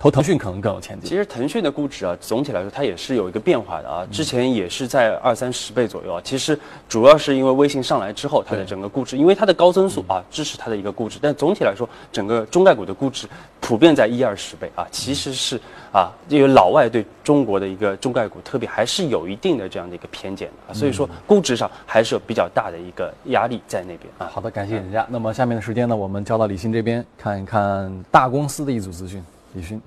[0.00, 1.06] 投腾讯可能更有前景。
[1.06, 6.20] 其实腾讯的估值啊，总体来说它也是有一个变化的啊，之前也是在二三十倍左右啊。
[6.24, 6.58] 其实
[6.88, 11.18] 主要是因为微信上来之后，它的整个估值，因为它的高增速啊，支持它的一个估值。
[11.20, 13.28] 但总体来说，整个中概股的估值
[13.60, 15.60] 普遍在一二十倍啊，其实是
[15.92, 24.30] 啊，因为老外对中国的一个中概股特别还是有一定的这样的一个偏见的啊，所以说估值上还是有比较大的一个压力在那边啊。
[24.32, 25.06] 好的，感谢人家。
[25.10, 29.22] 那么下面的时间呢，我们交到李欣这边看一看大公司的一组资讯。
[29.52, 29.82] 李勋，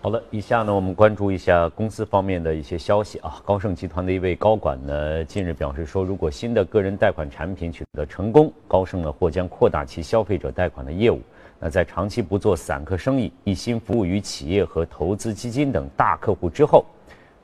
[0.00, 3.42] 好了，以下呢，我们关注一下公司方面的一些消息啊。
[3.44, 11.20] 高盛集团的一位高管呢，近日表示说，如果新的个人贷款产品取得成功，高盛呢或将扩大其消费者贷款的业务。
[11.58, 16.84] 那在长期不做散客生意，一心服务于企业和投资基金等大客户之后，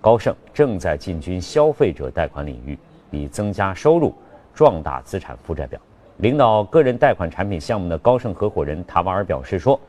[0.00, 2.78] 高盛正在进军消费者贷款领域，
[3.10, 4.14] 以增加收入、
[4.54, 5.80] 壮大资产负债表。
[6.18, 9.80] 领导个人贷款产品项目的高盛合伙人塔瓦尔表示说。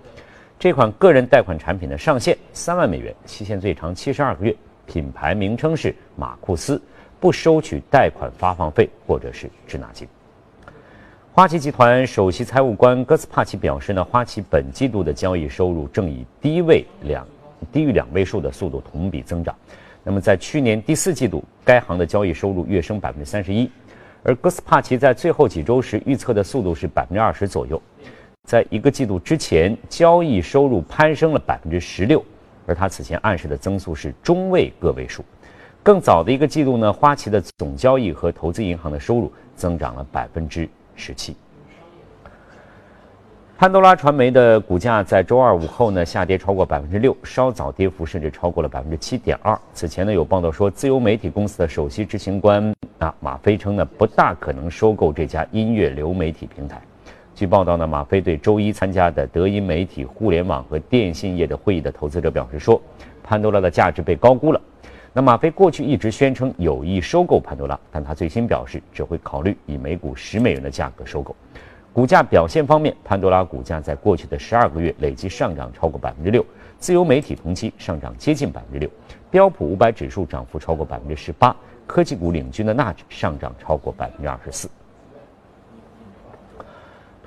[0.63, 6.82] 这款个人贷款产品的上限三万美元，期限最长七十二个月，品牌名称是马库斯，
[7.19, 10.08] 不收取贷款发放费或者是滞纳金。
[11.34, 17.28] 花旗集团首席财务官戈斯帕奇表示呢，花旗本季度的交易收入正以低位两
[17.69, 19.54] 低于两位数的速度同比增长。
[20.02, 23.69] 那么在去年第四季度，该行的交易收入跃升百分之三十一，
[24.23, 27.82] 而戈斯帕奇在最后几周时预测的速度是百分之二十左右。
[28.53, 32.23] 在一个季度之前，交易收入攀升了百分之十六，
[32.65, 35.23] 而他此前暗示的增速是中位个位数。
[35.82, 41.36] 更早的一个季度呢，花旗的总交易和投资银行的收入增长了百分之十七。
[43.58, 49.58] 潘多拉传媒的股价在周二午后呢下跌超过百分之六，稍早跌幅甚至超过了百分之七点二。
[49.73, 56.82] 此前呢有报道说，自由媒体公司的首席执行官啊马飞称呢不大可能收购这家音乐流媒体平台。
[57.43, 62.82] 据报道呢，马飞对周一参加的德音媒体、互联网和电信业的会议的投资者表示说，
[63.21, 64.62] 潘多拉的价值被高估了。
[65.12, 71.36] 那马飞过去一直宣称有意收购潘多拉，但他最新表示只会考虑以每股十美元的价格收购。
[71.91, 76.45] 股价表现方面，潘多拉股价在过去的十二个月累计上涨超过百分之六，
[76.77, 78.89] 自由媒体同期上涨接近百分之六，
[79.29, 81.53] 标普五百指数涨幅超过百分之十八，
[81.86, 84.69] 科技股领军的纳指上涨超过百分之二十四。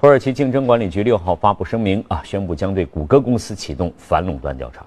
[0.07, 4.87] 土耳其竞争管理局六号发布声明啊，宣布将对谷歌公司启动反垄断调查。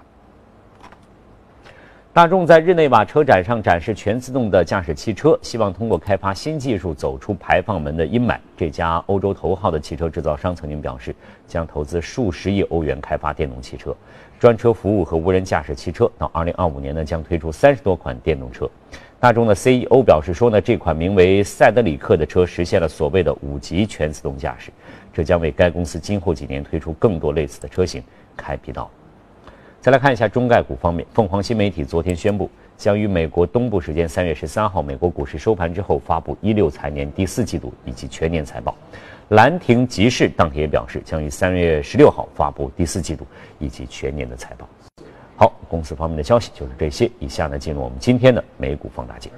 [2.14, 8.38] 大众在日内瓦车展上展示全自动的驾驶汽车，希望通过开发新技术走出排放门的阴霾。
[8.56, 11.14] 这家欧洲头号的汽车制造商曾经表示，
[11.46, 13.94] 将投资数十亿欧元开发电动汽车、
[14.40, 16.10] 专车服务和无人驾驶汽车。
[16.18, 18.70] 到二零二五年呢，将推出三十多款电动车。
[19.20, 24.72] 大众的 CEO 表示说呢，这款名为赛德里克的车实现了所谓的五级全自动驾驶。
[25.14, 28.04] 这将为该公司今后几年推出更多类似的车型
[28.38, 28.90] 开辟道路。
[29.82, 38.76] 再来看一下中概股方面，凤凰新媒体昨天宣布，将于美国东部时间三月十三号美国股市收盘之后发布一六财年第四季度以及全年财报。
[39.30, 43.26] 兰亭集市当天也表示，将于三月十六号发布第四季度
[43.58, 44.68] 以及全年的财报。
[45.38, 47.10] 好，公司方面的消息就是这些。
[47.20, 49.32] 以下呢，进入我们今天的美股放大镜。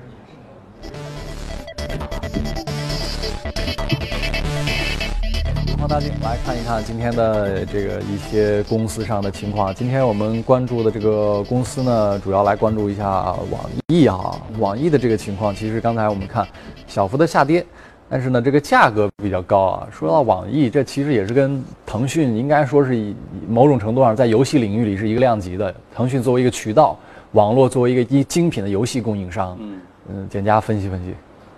[5.82, 9.74] 放大镜来看一看今天的这个一些公司上的情况。
[9.74, 13.04] 今天我们关注的这个公司呢，主要来关注一下
[13.50, 14.40] 网易啊。
[14.60, 16.48] 网易的这个情况，其实刚才我们看
[16.86, 17.66] 小幅的下跌，
[18.08, 19.88] 但是呢，这个价格比较高啊。
[19.92, 23.16] 说到网易，这其实也是跟腾讯应该说是以
[23.50, 25.74] 某种程度上在游戏领域里是一个量级的。
[25.96, 26.96] 腾讯作为一个渠道，
[27.32, 29.80] 网络作为一个一精品的游戏供应商，嗯
[30.14, 31.16] 嗯，简家分析分析。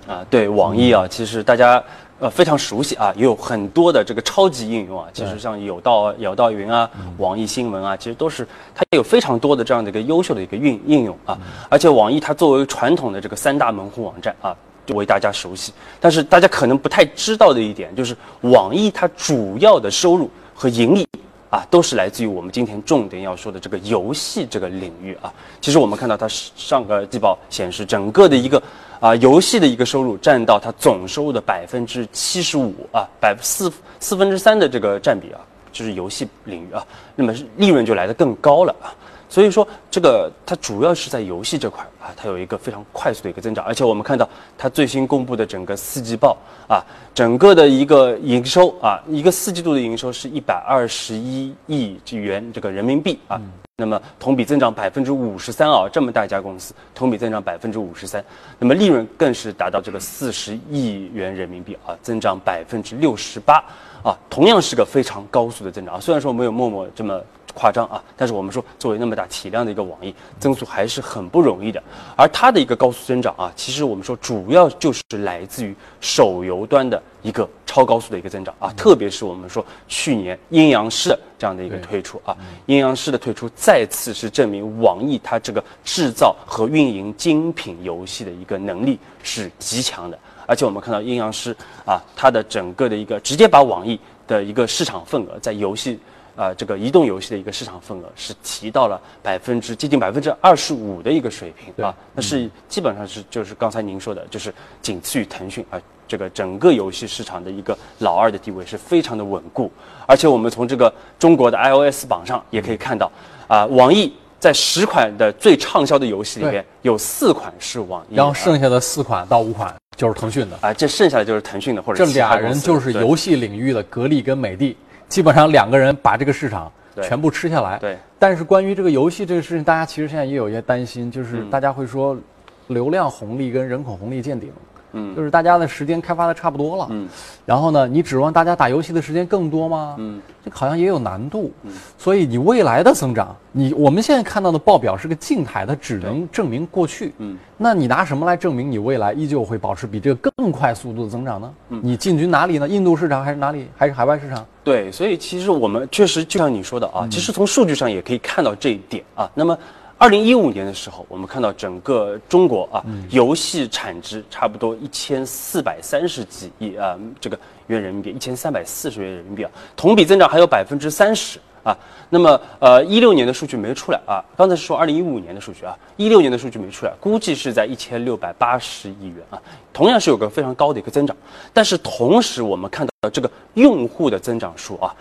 [0.09, 1.83] 啊，对网易啊，其实大家。
[2.23, 5.09] 呃，非常熟悉啊，也有很多的这个超级应用啊。
[5.11, 11.37] 其实像有道有道云啊，网易新闻啊，其实都是它有非常多的这样的一个优秀的一个运应用啊。
[11.67, 14.55] 而且网易它作为传统的这个三大门户网站啊，
[14.85, 15.73] 就为大家熟悉。
[15.99, 21.05] 但是大家可能不太知道的一点就是，网易它主要的收入和盈利
[21.53, 25.31] 啊，都是来自于我们今天重点要说的这个游戏这个领域啊。
[25.61, 28.61] 其实我们看到它上个季报显示，整个的一个。
[28.99, 35.41] 啊，游戏的一个收入占到它总收入的百分之七十五啊，百分四四分之三的这个占比啊，
[35.73, 36.81] 就是游戏领域啊，
[37.13, 38.95] 那么利润就来得更高了啊。
[39.33, 46.37] 所以说，这个它主要是在游戏这块啊，它有一个非常快速的一个增长，而且我们看到它最新公布的整个四季报
[46.69, 53.41] 啊，整个的一个营收啊，一个四季度的营收是一百二十一亿元这个人民币啊。
[53.77, 58.23] 那么同比增长百分之五十三啊，这么大一家公司，同比增长百分之五十三，
[58.59, 63.55] 那么利润更是达到这个四十亿元人民币啊，增长百分之六十八
[64.03, 65.99] 啊，同样是个非常高速的增长啊。
[65.99, 67.19] 虽然说没有陌陌这么
[67.53, 68.03] 夸张啊。
[68.17, 71.81] 但是我们说，作为那么大体量的一个网易，增速还是很不容易的。
[72.15, 78.71] 而它的一个高速增长啊，其实我们说主要就是来自于手游端的一个超高速的一个增长啊。
[78.75, 82.35] 特别是我们说去年阴阳师的这样的一个推出啊，
[82.65, 90.17] 阴阳师的推出再次是证明网易它这个制造和运营精品游戏的一个能力是极强的。
[90.45, 95.97] 而且我们看到阴阳师啊，它的整个的一个直接把网易的一个市场份额在游戏
[96.35, 109.71] 啊这个移动游戏的一个市场份额是提到了百分之接近百分之二十五的一个水平啊，那是基本上是就是刚才您说的，就是仅次于腾讯啊，这个整个游戏市场的一个老二的地位是非常的稳固。
[110.05, 113.11] 而且我们从这个中国的 iOS 榜上也可以看到
[113.47, 119.73] 啊，网易在十款的最畅销的游戏里边有四款是网易，然后剩下的四款到五款。
[119.95, 124.75] 就是腾讯的啊，这剩下的就是腾讯的或者这俩人就是游戏领域的格力跟美的，
[125.13, 126.71] 基本上两个人把这个市场
[127.03, 127.77] 全部吃下来。
[127.77, 127.95] 对。
[128.17, 132.17] 但是关于这个游戏这个事情，大家其实现在也有一些担心，就是大家会说，
[132.65, 134.51] 流量红利跟人口红利见顶。
[134.93, 137.07] 嗯，就是大家的时间开发的差不多了，嗯，
[137.45, 139.95] 然后呢，你指望大家打游戏的时间更多吗？
[139.97, 151.53] 嗯，这好像也有难度，嗯，所以你未来的增长，你我们现在看到的报表是个静态，它只能证明过去，嗯，那你拿什么来证明你未来依旧会保持比这个更快速度的增长呢？
[151.69, 152.67] 嗯，你进军哪里呢？
[152.67, 153.67] 印度市场还是哪里？
[153.75, 154.45] 还是海外市场？
[154.63, 159.57] 对，所以其实我们确实就像你说的啊，其实从数据上也可以看到这一点啊，那么。
[160.03, 171.73] 二零一五年的时候，我们看到整个中国啊，游戏产值差不多一千四百三十几亿啊，这个元人民币一千三百四十元人民币啊，同比增长还有百分之三十啊。
[172.09, 181.15] 那么呃，一六年的数据没出来啊，刚才是说二零一五年的数据啊，一六年的数据没出来，估计是在一千六百八十亿元啊，同样是有个非常高的一个增长。
[181.53, 184.93] 但是同时我们看到这个用户的增长数啊。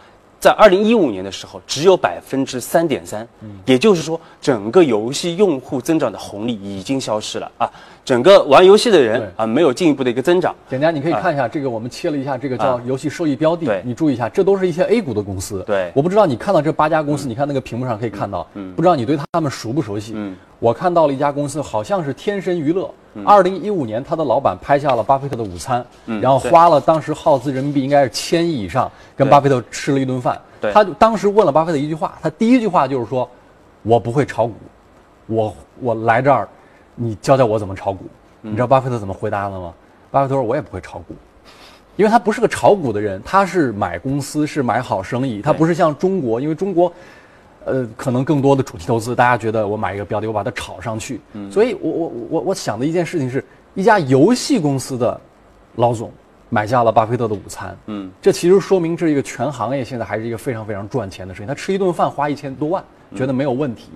[0.43, 3.25] 在二零一五年的时候，只有百分之三点三，
[3.65, 7.71] 也就是说，整个游戏用户增长的红利已经消失了啊！
[8.05, 10.55] 整个玩游戏的人啊，没有进一步的一个增长。
[10.69, 15.63] 简单，你可以看一下这个，我们切了一下这个叫游戏收益标的，你注意一下，这都是一些 A 股的公司。
[15.65, 20.15] 对，我不知道你看到这八家公司，你看那个屏幕上可以看到，不知道你对他们熟不熟悉？
[20.17, 22.91] 嗯，我看到了一家公司，好像是天神娱乐。
[23.25, 25.85] 二零一五年，他的老板拍下了巴菲特的午餐，
[26.21, 30.41] 然后花了当时耗资人民币应该是千亿以上，跟巴菲特吃了一顿饭。
[30.73, 33.29] 他当时问了巴菲特一句话，他第一句话就是说
[33.85, 34.55] ：“我不会炒股，
[35.27, 36.49] 我我来这儿，
[36.95, 38.07] 你教教我怎么炒股。”
[38.43, 39.73] 你知道巴菲特怎么回答的吗？
[40.11, 41.15] 巴菲特说：“我也不会炒股，
[41.97, 45.41] 因为他不是个炒股的人，他是买公司，是买好生意。
[45.41, 46.93] 他不是像中国，因为中国。”
[47.65, 51.21] 呃，可能更多的主题投资，大家觉得我买一个标的，我把它炒上去。
[51.35, 55.21] 嗯，所以我我我我想的一件事情是，一家游戏公司的
[55.77, 56.11] 老总
[56.49, 57.79] 买下了巴菲特的午餐。
[57.87, 61.47] 嗯，这其实说明这一个全行业现在还是一个非常非常赚钱的事情。
[61.47, 62.83] 他吃一顿饭花一千多万，
[63.15, 63.91] 觉得没有问题。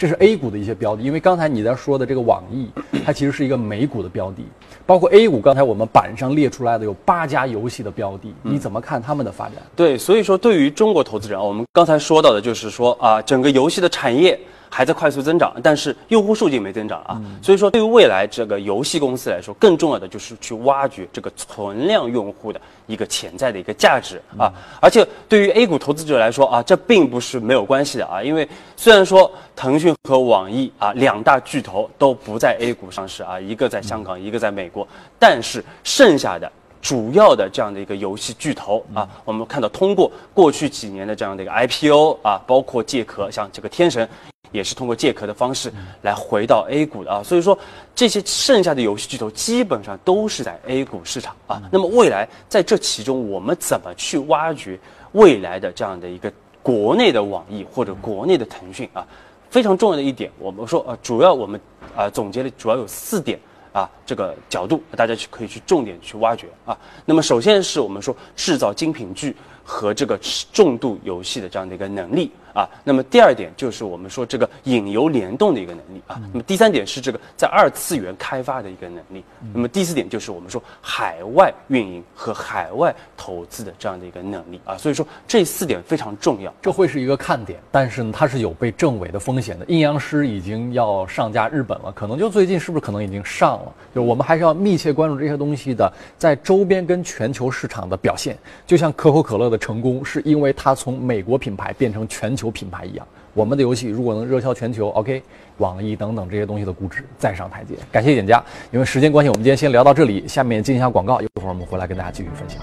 [0.00, 2.70] 这是 A 股的一些标的，因为刚才你在说的这个网易，
[3.04, 4.42] 它其实是一个美股的标的，
[4.86, 9.56] 包括 A 股，刚才我们板上列出来的有八家游戏的标的，你怎么看他们的发展？
[9.76, 14.40] 对，所以说对于中国投资人啊，我们刚才说到的就是说啊，整个游戏的产业。
[14.70, 24.50] 还在快速增长，但是用户数据没增长啊，所以说对于未来这个游戏公司来说，更重要的就是去挖掘这个存量用户的一个潜在的一个价值啊。
[24.80, 34.86] 而且对于 A 股投资者来说啊，这并不是没有关系的啊，因为虽然说腾讯和网易啊两大巨头都不在 A 股上市啊，一个在香港，一个在美国，
[35.18, 36.50] 但是剩下的。
[36.82, 44.08] 主要的这样的一个游戏巨头啊，我们看到通过过去几年的这样的一个 IPO 啊，包括借壳，像这个天神，
[44.52, 47.22] 也是通过借壳的方式来回到 A 股的啊。
[47.22, 47.58] 所以说，
[47.94, 51.62] 这些剩下的游戏巨头基本上都是在 A 股市场啊。
[51.70, 54.78] 那么未来在这其中，我们怎么去挖掘
[55.12, 56.32] 未来的这样的一个
[56.62, 59.06] 国内的网易或者国内的腾讯啊？
[59.50, 61.60] 非常重要的一点，我们说呃，主要我们
[61.96, 63.38] 啊总结的主要有四点。
[63.72, 66.76] 啊，这个角度大家去可以去重点去挖掘啊。
[67.04, 69.36] 那么首先是我们说制造精品剧
[69.70, 70.18] 和这个
[70.52, 72.32] 重度游戏的这样的一个能力。
[72.52, 79.22] 啊，那么第二点就是我们说这个引游联动的一个能力啊，那么第三点是这个在二次元开发的一个能力，
[79.54, 89.64] 那么第四点就是我们说海外运营和海外投资的这样的一个能力啊，所以说这四点非常重要，这会是一个看点，但是呢，它是有被证伪的风险的。
[89.66, 93.72] 阴阳师已经要上架日本了，可能就最近是不是可能已经上了？
[93.94, 98.36] 就我们还是要密切关注这些东西的在周边跟全球市场的表现。
[98.66, 102.30] 就像可口可乐的成功，是因为它从美国品牌变成全。
[102.40, 105.22] 球品牌一样，我们的游戏如果能热销全球，OK，
[105.58, 107.74] 网易等等这些东西的估值再上台阶。
[107.92, 112.62] 感谢点家，因为时间关系，我们今天先聊到这里，下面进一下广告，一会儿我们回来跟大家继续分享。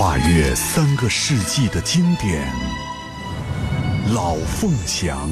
[0.00, 2.50] 跨越三个世纪的经典，
[4.14, 5.28] 《老凤祥》。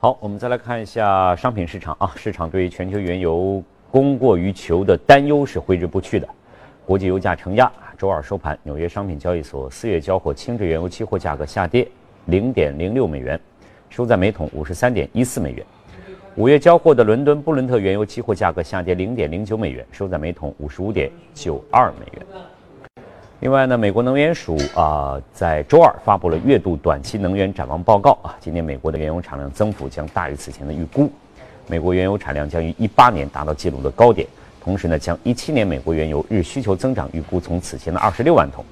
[0.00, 2.12] 好，我们再来看一下商品市场啊。
[2.14, 6.28] 市场对全球原油供过于求的担忧是挥之不去的。
[6.86, 7.68] 国际油价承压，
[7.98, 11.88] 周二收盘，纽约商品交易所四月交货轻质原油期货价格下跌
[12.26, 13.40] 零点零六美元，
[13.90, 15.66] 收在每桶五十三点一四美元。
[16.36, 22.26] 五月交货的伦敦布伦特原油期货价格下跌零点零九美元，收在每桶五十五点九二美元。
[23.40, 31.08] 另外呢，美国能源署啊在周二发布了月度短期能源展望报告啊，今年美国的原油产量增幅将大于此前的预估，
[31.68, 34.26] 美国原油产量将于一八年达到纪录的高点，
[34.60, 38.64] 同时呢，将一七年美国原油日需求增长预估从此前的二十六万桶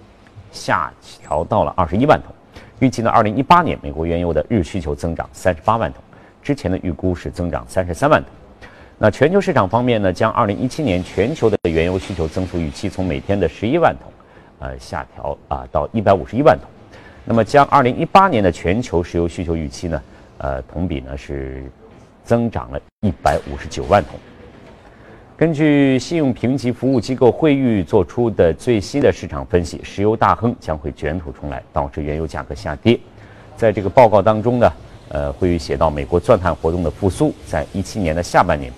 [0.51, 2.35] 下调到了二十一万桶，
[2.81, 6.03] 预计呢，二零一八年美国原油的日需求增长三十八万桶，
[6.43, 8.33] 之前的预估是增长三十三万桶。
[8.99, 14.11] 那全球市场方面呢，将二零一七年全球的原油需求增速预期从每天的十一万桶。
[14.59, 16.67] 呃，下调啊到一百五十一万桶，
[17.25, 20.03] 那么将二零一八年的全球石油需求预期呢，
[20.39, 21.71] 呃，同比呢是
[22.25, 24.19] 增长了一百五十九万桶。
[25.37, 32.99] 根据信用评级服务机构惠誉做出的最新的市场分析，石油大亨将会卷土重来，导致原油价格下跌。
[33.55, 34.73] 在这个报告当中呢，
[35.11, 38.73] 呃，惠誉写到，美国钻探活动的复苏，在一七年的下半年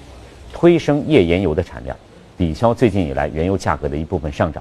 [0.52, 1.96] 推升页岩油的产量，
[2.36, 4.60] 抵消最近以来原油价格的一部分上涨。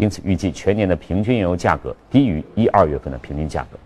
[0.00, 3.78] 因此，预计全年的平均原油价格低于一二月份的平均价格。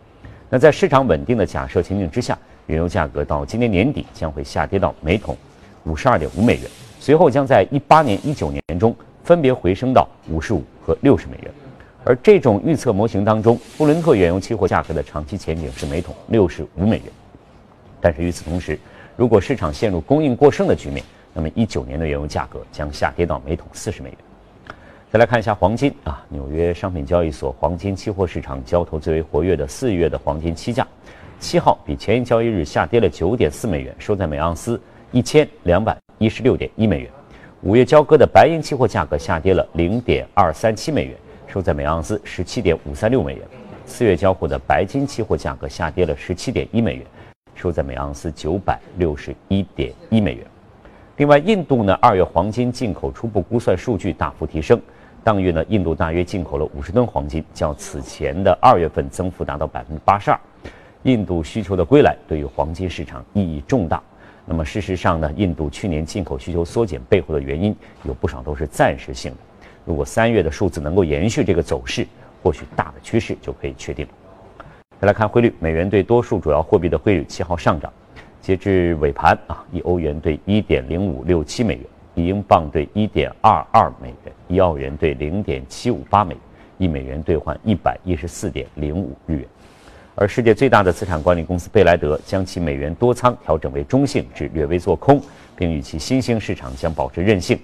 [0.48, 5.36] 那在市场稳定的假设情景之下，原油价格到今年年底将会下跌到每桶
[5.82, 8.94] 五十二点五美元，随后将在一八年、一九年中
[9.24, 11.50] 分别回升到五十五和六十美元。
[12.04, 17.06] 而这种预测模型当中，布伦特原油期货价格的长期前景是每桶六十五美元。
[18.00, 18.78] 但是与此同时，
[19.16, 24.18] 如果市场陷入供应过剩的局面，那么一九年的原油价格将下跌到每桶四十美元。
[25.14, 30.84] 再来看一下黄金啊，纽约商品交易所黄金期货市场交投最为活跃的四月的黄金期价，
[31.38, 34.80] 七号比前一交易日下跌了九点四美元，收在每盎司
[35.12, 37.08] 一千两百一十六点一美元。
[37.62, 41.14] 五月交割的白银期货价格下跌了零点二三七美元，
[41.46, 43.46] 收在每盎司十七点五三六美元。
[43.86, 47.06] 四月交货的白金期货价格下跌了十七点一美元，
[47.54, 50.44] 收在每盎司九百六十一点一美元。
[51.18, 54.76] 另外，印度呢二月黄金进口初步估算数据大幅提升。
[55.24, 60.38] 当月呢，印度大约进口了五十吨黄金，较此前的二月份增幅达到百分之八十二。
[61.04, 64.02] 印度需求的归来对于黄金市场意义重大。
[64.44, 69.38] 那么事实上呢，印度去年进口需求缩减背后的原因有不少都是暂时性的。
[69.86, 72.06] 如果三月的数字能够延续这个走势，
[72.42, 74.06] 或许大的趋势就可以确定。
[75.00, 77.90] 再来看汇率，美元对多数主要货币的汇率七号上涨，
[78.42, 81.84] 截至尾盘啊，一欧元兑一点零五六七美元。
[82.16, 86.40] 一英镑兑一点二二美元，一澳元兑零点七五八美元，
[86.78, 89.46] 一美元兑换一百一十四点零五日元。
[90.16, 95.20] 而世界最大的资产管理公司贝莱德将其美元多仓调整为中性至略微做空，
[95.56, 97.58] 并预期新兴市场将保持韧性。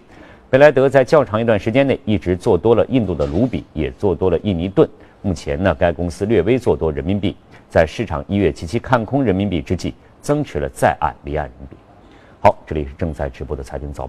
[0.48, 4.88] 贝莱德在较长一段时间内一直做多了印度的卢比，也做多了印尼盾。
[5.22, 7.36] 目前呢，该公司略微做多人民币，
[7.68, 11.76] 在市场一月及其看空人民币之际，增持了在岸离岸人民币。
[12.40, 14.08] 好，这里是正在直播的财经早。